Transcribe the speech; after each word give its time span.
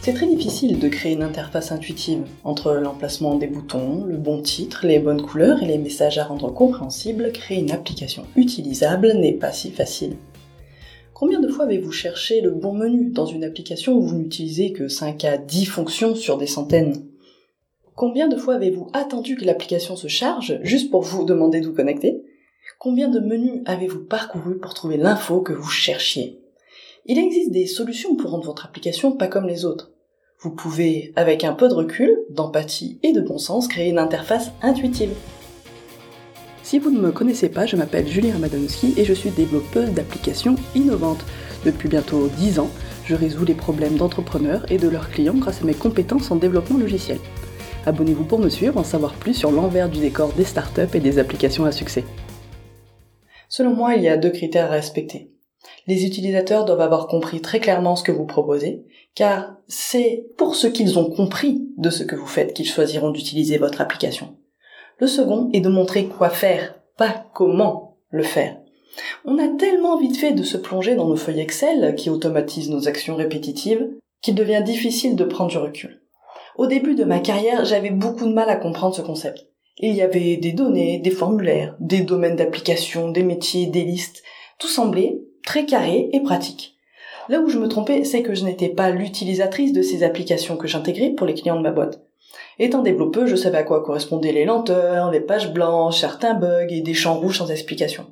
C'est 0.00 0.14
très 0.14 0.26
difficile 0.26 0.78
de 0.78 0.88
créer 0.88 1.12
une 1.12 1.22
interface 1.22 1.70
intuitive 1.70 2.24
entre 2.42 2.72
l'emplacement 2.72 3.34
des 3.34 3.46
boutons, 3.46 4.04
le 4.04 4.16
bon 4.16 4.40
titre, 4.40 4.86
les 4.86 5.00
bonnes 5.00 5.20
couleurs 5.20 5.62
et 5.62 5.66
les 5.66 5.76
messages 5.76 6.18
à 6.18 6.24
rendre 6.24 6.50
compréhensibles. 6.50 7.30
Créer 7.32 7.58
une 7.58 7.72
application 7.72 8.24
utilisable 8.34 9.12
n'est 9.14 9.34
pas 9.34 9.52
si 9.52 9.70
facile. 9.70 10.16
Combien 11.12 11.40
de 11.40 11.48
fois 11.48 11.64
avez-vous 11.64 11.92
cherché 11.92 12.40
le 12.40 12.52
bon 12.52 12.72
menu 12.72 13.10
dans 13.10 13.26
une 13.26 13.44
application 13.44 13.94
où 13.94 14.02
vous 14.02 14.16
n'utilisez 14.16 14.72
que 14.72 14.88
5 14.88 15.24
à 15.24 15.36
10 15.36 15.66
fonctions 15.66 16.14
sur 16.14 16.38
des 16.38 16.46
centaines? 16.46 17.04
Combien 17.94 18.28
de 18.28 18.36
fois 18.36 18.54
avez-vous 18.54 18.88
attendu 18.94 19.34
que 19.34 19.44
l'application 19.44 19.96
se 19.96 20.06
charge 20.06 20.60
juste 20.62 20.90
pour 20.90 21.02
vous 21.02 21.24
demander 21.24 21.60
d'où 21.60 21.74
connecter? 21.74 22.22
Combien 22.78 23.08
de 23.08 23.18
menus 23.18 23.62
avez-vous 23.66 24.04
parcouru 24.04 24.56
pour 24.58 24.72
trouver 24.72 24.96
l'info 24.96 25.40
que 25.40 25.52
vous 25.52 25.68
cherchiez? 25.68 26.40
Il 27.10 27.18
existe 27.18 27.52
des 27.52 27.66
solutions 27.66 28.16
pour 28.16 28.32
rendre 28.32 28.44
votre 28.44 28.66
application 28.66 29.12
pas 29.12 29.28
comme 29.28 29.46
les 29.46 29.64
autres. 29.64 29.92
Vous 30.40 30.50
pouvez, 30.50 31.14
avec 31.16 31.42
un 31.42 31.54
peu 31.54 31.66
de 31.66 31.72
recul, 31.72 32.14
d'empathie 32.28 33.00
et 33.02 33.12
de 33.12 33.22
bon 33.22 33.38
sens, 33.38 33.66
créer 33.66 33.88
une 33.88 33.98
interface 33.98 34.50
intuitive. 34.60 35.14
Si 36.62 36.78
vous 36.78 36.90
ne 36.90 37.00
me 37.00 37.10
connaissez 37.10 37.48
pas, 37.48 37.64
je 37.64 37.76
m'appelle 37.76 38.06
Julie 38.06 38.30
Ramadonski 38.30 38.92
et 38.98 39.06
je 39.06 39.14
suis 39.14 39.30
développeuse 39.30 39.92
d'applications 39.92 40.56
innovantes. 40.74 41.24
Depuis 41.64 41.88
bientôt 41.88 42.28
10 42.36 42.58
ans, 42.58 42.68
je 43.06 43.14
résous 43.14 43.46
les 43.46 43.54
problèmes 43.54 43.96
d'entrepreneurs 43.96 44.70
et 44.70 44.76
de 44.76 44.88
leurs 44.88 45.08
clients 45.08 45.38
grâce 45.38 45.62
à 45.62 45.64
mes 45.64 45.72
compétences 45.72 46.30
en 46.30 46.36
développement 46.36 46.76
logiciel. 46.76 47.20
Abonnez-vous 47.86 48.24
pour 48.24 48.38
me 48.38 48.50
suivre, 48.50 48.76
en 48.76 48.84
savoir 48.84 49.14
plus 49.14 49.32
sur 49.32 49.50
l'envers 49.50 49.88
du 49.88 50.00
décor 50.00 50.34
des 50.34 50.44
startups 50.44 50.94
et 50.94 51.00
des 51.00 51.18
applications 51.18 51.64
à 51.64 51.72
succès. 51.72 52.04
Selon 53.48 53.74
moi, 53.74 53.94
il 53.94 54.02
y 54.02 54.08
a 54.08 54.18
deux 54.18 54.30
critères 54.30 54.66
à 54.66 54.74
respecter. 54.74 55.32
Les 55.86 56.04
utilisateurs 56.04 56.64
doivent 56.64 56.80
avoir 56.80 57.06
compris 57.08 57.40
très 57.40 57.60
clairement 57.60 57.96
ce 57.96 58.02
que 58.02 58.12
vous 58.12 58.26
proposez, 58.26 58.84
car 59.14 59.56
c'est 59.66 60.26
pour 60.36 60.54
ce 60.54 60.66
qu'ils 60.66 60.98
ont 60.98 61.10
compris 61.10 61.68
de 61.76 61.90
ce 61.90 62.04
que 62.04 62.16
vous 62.16 62.26
faites 62.26 62.54
qu'ils 62.54 62.68
choisiront 62.68 63.10
d'utiliser 63.10 63.58
votre 63.58 63.80
application. 63.80 64.36
Le 64.98 65.06
second 65.06 65.50
est 65.52 65.60
de 65.60 65.68
montrer 65.68 66.06
quoi 66.06 66.30
faire, 66.30 66.80
pas 66.96 67.26
comment 67.34 67.98
le 68.10 68.22
faire. 68.22 68.58
On 69.24 69.38
a 69.38 69.48
tellement 69.48 69.98
vite 69.98 70.16
fait 70.16 70.32
de 70.32 70.42
se 70.42 70.56
plonger 70.56 70.94
dans 70.94 71.08
nos 71.08 71.16
feuilles 71.16 71.40
Excel 71.40 71.94
qui 71.96 72.10
automatisent 72.10 72.70
nos 72.70 72.88
actions 72.88 73.16
répétitives 73.16 73.88
qu'il 74.22 74.34
devient 74.34 74.62
difficile 74.64 75.16
de 75.16 75.24
prendre 75.24 75.50
du 75.50 75.58
recul. 75.58 76.02
Au 76.56 76.66
début 76.66 76.96
de 76.96 77.04
ma 77.04 77.20
carrière, 77.20 77.64
j'avais 77.64 77.90
beaucoup 77.90 78.26
de 78.26 78.32
mal 78.32 78.50
à 78.50 78.56
comprendre 78.56 78.94
ce 78.94 79.02
concept. 79.02 79.46
Il 79.78 79.94
y 79.94 80.02
avait 80.02 80.36
des 80.36 80.52
données, 80.52 80.98
des 80.98 81.10
formulaires, 81.10 81.76
des 81.78 82.00
domaines 82.00 82.34
d'application, 82.34 83.10
des 83.12 83.22
métiers, 83.22 83.66
des 83.66 83.84
listes. 83.84 84.24
Tout 84.58 84.66
semblait 84.66 85.20
très 85.48 85.64
carré 85.64 86.10
et 86.12 86.20
pratique. 86.20 86.76
Là 87.30 87.40
où 87.40 87.48
je 87.48 87.56
me 87.58 87.68
trompais, 87.68 88.04
c'est 88.04 88.22
que 88.22 88.34
je 88.34 88.44
n'étais 88.44 88.68
pas 88.68 88.90
l'utilisatrice 88.90 89.72
de 89.72 89.80
ces 89.80 90.02
applications 90.02 90.58
que 90.58 90.68
j'intégrais 90.68 91.08
pour 91.08 91.26
les 91.26 91.32
clients 91.32 91.56
de 91.56 91.62
ma 91.62 91.70
boîte. 91.70 92.02
Étant 92.58 92.82
développeuse, 92.82 93.30
je 93.30 93.36
savais 93.36 93.56
à 93.56 93.62
quoi 93.62 93.82
correspondaient 93.82 94.32
les 94.32 94.44
lenteurs, 94.44 95.10
les 95.10 95.22
pages 95.22 95.54
blanches, 95.54 96.00
certains 96.00 96.34
bugs 96.34 96.66
et 96.68 96.82
des 96.82 96.92
champs 96.92 97.18
rouges 97.18 97.38
sans 97.38 97.50
explication. 97.50 98.04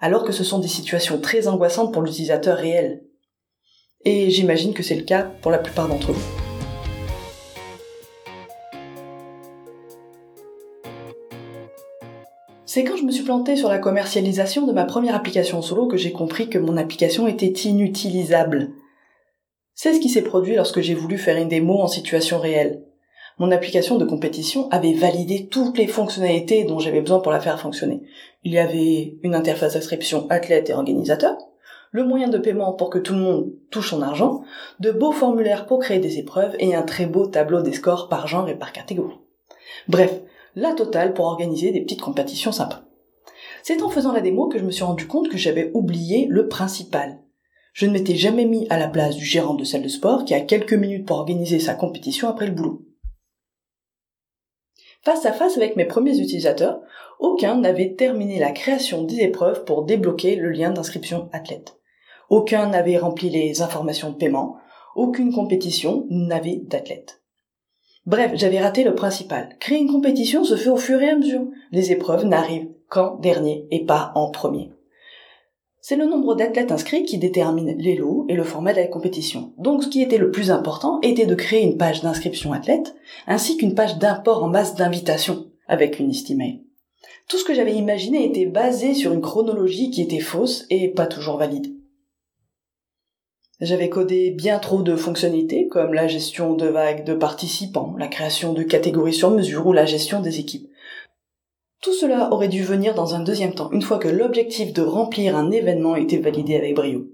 Alors 0.00 0.22
que 0.22 0.30
ce 0.30 0.44
sont 0.44 0.60
des 0.60 0.68
situations 0.68 1.18
très 1.18 1.48
angoissantes 1.48 1.92
pour 1.92 2.02
l'utilisateur 2.02 2.56
réel. 2.56 3.02
Et 4.04 4.30
j'imagine 4.30 4.72
que 4.72 4.84
c'est 4.84 4.94
le 4.94 5.02
cas 5.02 5.24
pour 5.42 5.50
la 5.50 5.58
plupart 5.58 5.88
d'entre 5.88 6.12
vous. 6.12 6.47
C'est 12.68 12.84
quand 12.84 12.96
je 12.96 13.04
me 13.04 13.10
suis 13.10 13.24
plantée 13.24 13.56
sur 13.56 13.70
la 13.70 13.78
commercialisation 13.78 14.66
de 14.66 14.72
ma 14.72 14.84
première 14.84 15.14
application 15.14 15.62
solo 15.62 15.86
que 15.86 15.96
j'ai 15.96 16.12
compris 16.12 16.50
que 16.50 16.58
mon 16.58 16.76
application 16.76 17.26
était 17.26 17.46
inutilisable. 17.46 18.72
C'est 19.74 19.94
ce 19.94 20.00
qui 20.00 20.10
s'est 20.10 20.22
produit 20.22 20.54
lorsque 20.54 20.82
j'ai 20.82 20.94
voulu 20.94 21.16
faire 21.16 21.38
une 21.38 21.48
démo 21.48 21.78
en 21.78 21.88
situation 21.88 22.38
réelle 22.38 22.82
mon 23.38 23.52
application 23.52 23.98
de 23.98 24.04
compétition 24.04 24.68
avait 24.70 24.92
validé 24.92 25.46
toutes 25.46 25.78
les 25.78 25.86
fonctionnalités 25.86 26.64
dont 26.64 26.80
j'avais 26.80 27.00
besoin 27.00 27.20
pour 27.20 27.32
la 27.32 27.40
faire 27.40 27.60
fonctionner. 27.60 28.02
Il 28.42 28.52
y 28.52 28.58
avait 28.58 29.16
une 29.22 29.34
interface 29.34 29.74
d'inscription 29.74 30.26
athlète 30.28 30.70
et 30.70 30.74
organisateur, 30.74 31.36
le 31.92 32.04
moyen 32.04 32.28
de 32.28 32.38
paiement 32.38 32.72
pour 32.72 32.90
que 32.90 32.98
tout 32.98 33.14
le 33.14 33.20
monde 33.20 33.52
touche 33.70 33.90
son 33.90 34.02
argent, 34.02 34.42
de 34.80 34.90
beaux 34.90 35.12
formulaires 35.12 35.66
pour 35.66 35.78
créer 35.78 36.00
des 36.00 36.18
épreuves 36.18 36.56
et 36.58 36.74
un 36.74 36.82
très 36.82 37.06
beau 37.06 37.26
tableau 37.26 37.62
des 37.62 37.72
scores 37.72 38.08
par 38.08 38.26
genre 38.26 38.48
et 38.48 38.58
par 38.58 38.72
catégorie. 38.72 39.18
Bref, 39.86 40.20
la 40.58 40.72
totale 40.72 41.14
pour 41.14 41.26
organiser 41.26 41.70
des 41.70 41.80
petites 41.80 42.00
compétitions 42.00 42.52
sympas. 42.52 42.82
C'est 43.62 43.82
en 43.82 43.90
faisant 43.90 44.12
la 44.12 44.20
démo 44.20 44.48
que 44.48 44.58
je 44.58 44.64
me 44.64 44.72
suis 44.72 44.84
rendu 44.84 45.06
compte 45.06 45.28
que 45.28 45.36
j'avais 45.36 45.70
oublié 45.72 46.26
le 46.28 46.48
principal. 46.48 47.20
Je 47.72 47.86
ne 47.86 47.92
m'étais 47.92 48.16
jamais 48.16 48.44
mis 48.44 48.66
à 48.68 48.78
la 48.78 48.88
place 48.88 49.14
du 49.14 49.24
gérant 49.24 49.54
de 49.54 49.62
salle 49.62 49.82
de 49.82 49.88
sport 49.88 50.24
qui 50.24 50.34
a 50.34 50.40
quelques 50.40 50.74
minutes 50.74 51.06
pour 51.06 51.18
organiser 51.18 51.60
sa 51.60 51.74
compétition 51.74 52.28
après 52.28 52.46
le 52.46 52.52
boulot. 52.52 52.82
Face 55.02 55.24
à 55.26 55.32
face 55.32 55.56
avec 55.56 55.76
mes 55.76 55.84
premiers 55.84 56.18
utilisateurs, 56.18 56.80
aucun 57.20 57.56
n'avait 57.56 57.94
terminé 57.94 58.40
la 58.40 58.50
création 58.50 59.04
des 59.04 59.20
épreuves 59.20 59.64
pour 59.64 59.84
débloquer 59.84 60.34
le 60.34 60.50
lien 60.50 60.70
d'inscription 60.70 61.28
athlète. 61.32 61.76
Aucun 62.30 62.66
n'avait 62.66 62.98
rempli 62.98 63.30
les 63.30 63.62
informations 63.62 64.10
de 64.10 64.16
paiement, 64.16 64.56
aucune 64.96 65.32
compétition 65.32 66.04
n'avait 66.10 66.60
d'athlète. 66.64 67.22
Bref, 68.08 68.30
j'avais 68.36 68.58
raté 68.58 68.84
le 68.84 68.94
principal. 68.94 69.54
Créer 69.60 69.80
une 69.80 69.92
compétition 69.92 70.42
se 70.42 70.56
fait 70.56 70.70
au 70.70 70.78
fur 70.78 70.98
et 71.02 71.10
à 71.10 71.14
mesure. 71.14 71.46
Les 71.72 71.92
épreuves 71.92 72.24
n'arrivent 72.24 72.70
qu'en 72.88 73.16
dernier 73.16 73.66
et 73.70 73.84
pas 73.84 74.12
en 74.14 74.30
premier. 74.30 74.70
C'est 75.82 75.96
le 75.96 76.06
nombre 76.06 76.34
d'athlètes 76.34 76.72
inscrits 76.72 77.04
qui 77.04 77.18
détermine 77.18 77.76
les 77.76 77.96
lots 77.96 78.24
et 78.30 78.34
le 78.34 78.44
format 78.44 78.72
de 78.72 78.78
la 78.78 78.86
compétition. 78.86 79.52
Donc 79.58 79.84
ce 79.84 79.88
qui 79.88 80.00
était 80.00 80.16
le 80.16 80.30
plus 80.30 80.50
important 80.50 81.00
était 81.02 81.26
de 81.26 81.34
créer 81.34 81.62
une 81.62 81.76
page 81.76 82.00
d'inscription 82.00 82.54
athlète, 82.54 82.94
ainsi 83.26 83.58
qu'une 83.58 83.74
page 83.74 83.98
d'import 83.98 84.42
en 84.42 84.48
masse 84.48 84.74
d'invitation, 84.74 85.44
avec 85.66 85.98
une 85.98 86.10
email. 86.30 86.62
Tout 87.28 87.36
ce 87.36 87.44
que 87.44 87.52
j'avais 87.52 87.74
imaginé 87.74 88.24
était 88.24 88.46
basé 88.46 88.94
sur 88.94 89.12
une 89.12 89.20
chronologie 89.20 89.90
qui 89.90 90.00
était 90.00 90.18
fausse 90.18 90.64
et 90.70 90.88
pas 90.88 91.06
toujours 91.06 91.36
valide. 91.36 91.77
J'avais 93.60 93.88
codé 93.88 94.30
bien 94.30 94.60
trop 94.60 94.82
de 94.82 94.94
fonctionnalités 94.94 95.66
comme 95.66 95.92
la 95.92 96.06
gestion 96.06 96.54
de 96.54 96.68
vagues 96.68 97.04
de 97.04 97.14
participants, 97.14 97.96
la 97.98 98.06
création 98.06 98.52
de 98.52 98.62
catégories 98.62 99.12
sur 99.12 99.30
mesure 99.30 99.66
ou 99.66 99.72
la 99.72 99.84
gestion 99.84 100.20
des 100.20 100.38
équipes. 100.38 100.68
Tout 101.82 101.92
cela 101.92 102.32
aurait 102.32 102.48
dû 102.48 102.62
venir 102.62 102.94
dans 102.94 103.16
un 103.16 103.20
deuxième 103.20 103.54
temps, 103.54 103.70
une 103.72 103.82
fois 103.82 103.98
que 103.98 104.08
l'objectif 104.08 104.72
de 104.72 104.82
remplir 104.82 105.36
un 105.36 105.50
événement 105.50 105.96
était 105.96 106.18
validé 106.18 106.56
avec 106.56 106.76
brio. 106.76 107.08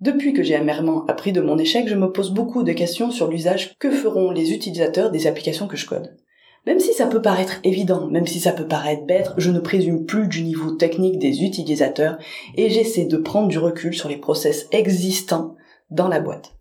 Depuis 0.00 0.32
que 0.32 0.42
j'ai 0.44 0.54
amèrement 0.54 1.06
appris 1.06 1.32
de 1.32 1.40
mon 1.40 1.58
échec, 1.58 1.88
je 1.88 1.94
me 1.94 2.12
pose 2.12 2.32
beaucoup 2.32 2.62
de 2.62 2.72
questions 2.72 3.10
sur 3.10 3.28
l'usage 3.28 3.76
que 3.78 3.90
feront 3.90 4.30
les 4.30 4.52
utilisateurs 4.52 5.10
des 5.10 5.26
applications 5.26 5.66
que 5.66 5.76
je 5.76 5.86
code. 5.86 6.16
Même 6.64 6.78
si 6.78 6.94
ça 6.94 7.06
peut 7.06 7.22
paraître 7.22 7.58
évident, 7.64 8.06
même 8.06 8.26
si 8.26 8.38
ça 8.38 8.52
peut 8.52 8.68
paraître 8.68 9.04
bête, 9.04 9.32
je 9.36 9.50
ne 9.50 9.58
présume 9.58 10.06
plus 10.06 10.28
du 10.28 10.42
niveau 10.42 10.70
technique 10.70 11.18
des 11.18 11.42
utilisateurs 11.42 12.18
et 12.56 12.70
j'essaie 12.70 13.06
de 13.06 13.16
prendre 13.16 13.48
du 13.48 13.58
recul 13.58 13.94
sur 13.94 14.08
les 14.08 14.16
process 14.16 14.68
existants 14.70 15.56
dans 15.90 16.06
la 16.06 16.20
boîte. 16.20 16.54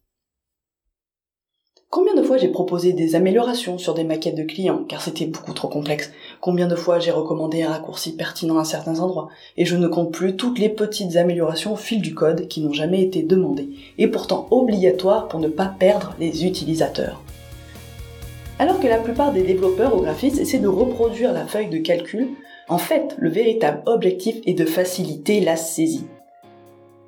Combien 1.91 2.15
de 2.15 2.23
fois 2.23 2.37
j'ai 2.37 2.47
proposé 2.47 2.93
des 2.93 3.15
améliorations 3.15 3.77
sur 3.77 3.93
des 3.93 4.05
maquettes 4.05 4.37
de 4.37 4.43
clients, 4.43 4.85
car 4.87 5.01
c'était 5.01 5.25
beaucoup 5.25 5.51
trop 5.53 5.67
complexe? 5.67 6.09
Combien 6.39 6.67
de 6.67 6.75
fois 6.75 6.99
j'ai 6.99 7.11
recommandé 7.11 7.63
un 7.63 7.69
raccourci 7.69 8.15
pertinent 8.15 8.57
à 8.57 8.63
certains 8.63 9.01
endroits? 9.01 9.27
Et 9.57 9.65
je 9.65 9.75
ne 9.75 9.89
compte 9.89 10.13
plus 10.13 10.37
toutes 10.37 10.57
les 10.57 10.69
petites 10.69 11.17
améliorations 11.17 11.73
au 11.73 11.75
fil 11.75 12.01
du 12.01 12.15
code 12.15 12.47
qui 12.47 12.61
n'ont 12.61 12.71
jamais 12.71 13.03
été 13.03 13.23
demandées, 13.23 13.71
et 13.97 14.07
pourtant 14.07 14.47
obligatoires 14.51 15.27
pour 15.27 15.41
ne 15.41 15.49
pas 15.49 15.65
perdre 15.65 16.15
les 16.17 16.45
utilisateurs. 16.45 17.21
Alors 18.61 18.79
que 18.79 18.85
la 18.85 18.99
plupart 18.99 19.33
des 19.33 19.41
développeurs 19.41 19.97
ou 19.97 20.01
graphistes 20.01 20.37
essaient 20.37 20.59
de 20.59 20.67
reproduire 20.67 21.33
la 21.33 21.47
feuille 21.47 21.71
de 21.71 21.79
calcul, 21.79 22.27
en 22.69 22.77
fait, 22.77 23.15
le 23.17 23.27
véritable 23.27 23.81
objectif 23.87 24.35
est 24.45 24.53
de 24.53 24.65
faciliter 24.65 25.39
la 25.39 25.55
saisie. 25.55 26.05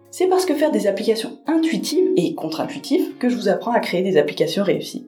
C'est 0.10 0.26
parce 0.26 0.48
que 0.48 0.56
faire 0.56 0.72
des 0.72 0.88
applications 0.88 1.38
intuitives 1.46 2.10
et 2.18 2.34
contre-intuitives 2.34 3.20
que 3.20 3.30
je 3.30 3.36
vous 3.36 3.50
apprends 3.50 3.72
à 3.72 3.82
créer 3.82 4.02
des 4.02 4.18
applications 4.18 4.64
réussies. 4.64 5.06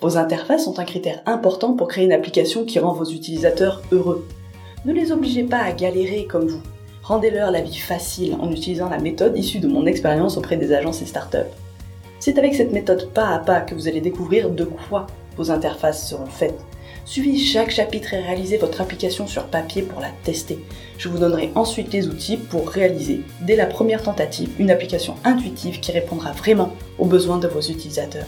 Vos 0.00 0.16
interfaces 0.16 0.64
sont 0.64 0.80
un 0.80 0.84
critère 0.84 1.22
important 1.26 1.74
pour 1.74 1.86
créer 1.86 2.06
une 2.06 2.12
application 2.12 2.64
qui 2.64 2.80
rend 2.80 2.92
vos 2.92 3.04
utilisateurs 3.04 3.80
heureux. 3.92 4.26
Ne 4.86 4.92
les 4.92 5.12
obligez 5.12 5.44
pas 5.44 5.58
à 5.58 5.70
galérer 5.70 6.26
comme 6.28 6.48
vous. 6.48 6.62
Rendez-leur 7.04 7.52
la 7.52 7.60
vie 7.60 7.78
facile 7.78 8.34
en 8.40 8.50
utilisant 8.50 8.88
la 8.88 8.98
méthode 8.98 9.38
issue 9.38 9.60
de 9.60 9.68
mon 9.68 9.86
expérience 9.86 10.38
auprès 10.38 10.56
des 10.56 10.72
agences 10.72 11.02
et 11.02 11.06
startups. 11.06 11.54
C'est 12.18 12.36
avec 12.38 12.56
cette 12.56 12.72
méthode 12.72 13.12
pas 13.12 13.28
à 13.28 13.38
pas 13.38 13.60
que 13.60 13.76
vous 13.76 13.86
allez 13.86 14.00
découvrir 14.00 14.50
de 14.50 14.64
quoi 14.64 15.06
vos 15.36 15.50
interfaces 15.50 16.08
seront 16.08 16.26
faites 16.26 16.64
Suivez 17.06 17.36
chaque 17.36 17.70
chapitre 17.70 18.14
et 18.14 18.20
réalisez 18.20 18.56
votre 18.56 18.80
application 18.80 19.26
sur 19.26 19.44
papier 19.44 19.82
pour 19.82 20.00
la 20.00 20.08
tester. 20.22 20.58
Je 20.96 21.10
vous 21.10 21.18
donnerai 21.18 21.52
ensuite 21.54 21.92
les 21.92 22.08
outils 22.08 22.38
pour 22.38 22.70
réaliser, 22.70 23.20
dès 23.42 23.56
la 23.56 23.66
première 23.66 24.02
tentative, 24.02 24.48
une 24.58 24.70
application 24.70 25.16
intuitive 25.22 25.80
qui 25.80 25.92
répondra 25.92 26.32
vraiment 26.32 26.72
aux 26.98 27.04
besoins 27.04 27.36
de 27.36 27.46
vos 27.46 27.60
utilisateurs. 27.60 28.26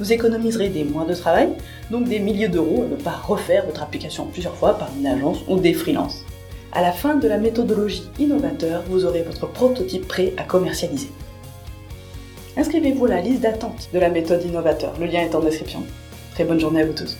Vous 0.00 0.10
économiserez 0.10 0.70
des 0.70 0.84
mois 0.84 1.04
de 1.04 1.14
travail, 1.14 1.50
donc 1.90 2.08
des 2.08 2.18
milliers 2.18 2.48
d'euros 2.48 2.84
à 2.84 2.86
ne 2.86 2.96
pas 2.96 3.20
refaire 3.26 3.66
votre 3.66 3.82
application 3.82 4.24
plusieurs 4.26 4.54
fois 4.54 4.78
par 4.78 4.88
une 4.98 5.06
agence 5.06 5.40
ou 5.46 5.58
des 5.58 5.74
freelances. 5.74 6.24
À 6.72 6.80
la 6.80 6.92
fin 6.92 7.16
de 7.16 7.28
la 7.28 7.36
méthodologie 7.36 8.08
innovateur, 8.18 8.84
vous 8.88 9.04
aurez 9.04 9.22
votre 9.22 9.46
prototype 9.46 10.08
prêt 10.08 10.32
à 10.38 10.44
commercialiser. 10.44 11.10
Inscrivez-vous 12.56 13.04
à 13.04 13.10
la 13.10 13.20
liste 13.20 13.42
d'attente 13.42 13.90
de 13.92 13.98
la 13.98 14.08
méthode 14.08 14.44
innovateur. 14.44 14.94
Le 14.98 15.06
lien 15.06 15.20
est 15.20 15.34
en 15.34 15.40
description. 15.40 15.82
Très 16.38 16.44
bonne 16.44 16.60
journée 16.60 16.82
à 16.82 16.86
vous 16.86 16.92
tous. 16.92 17.16